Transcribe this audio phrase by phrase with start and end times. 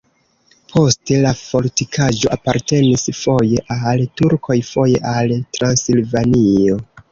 [0.69, 3.63] Poste la fortikaĵo apartenis foje
[3.93, 6.83] al turkoj, foje al Transilvanio.